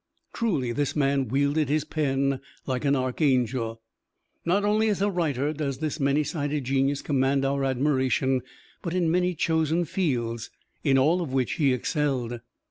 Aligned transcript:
Truly, 0.33 0.71
this 0.71 0.95
man 0.95 1.27
wielded 1.27 1.69
his 1.69 1.85
pen 1.85 2.39
like 2.65 2.85
an 2.85 2.95
archangel. 2.95 3.83
Not 4.43 4.65
only 4.65 4.89
as 4.89 4.99
a 4.99 5.11
writer 5.11 5.53
does 5.53 5.77
this 5.77 5.99
many 5.99 6.23
sided 6.23 6.63
genius 6.63 7.03
command 7.03 7.45
our 7.45 7.63
admiration, 7.63 8.41
but 8.81 8.95
in 8.95 9.11
many 9.11 9.35
chosen 9.35 9.85
fields, 9.85 10.49
in 10.83 10.97
all 10.97 11.21
of 11.21 11.31
which 11.33 11.51
he 11.57 11.71
excelled. 11.71 12.39